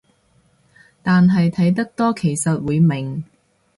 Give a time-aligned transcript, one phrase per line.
[1.03, 3.23] 但係睇得多其實會明